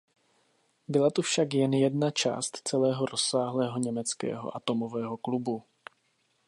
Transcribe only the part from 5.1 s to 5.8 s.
klubu".